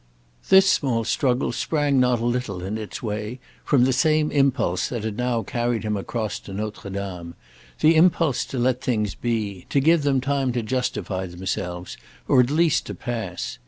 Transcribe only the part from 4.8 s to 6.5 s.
that had now carried him across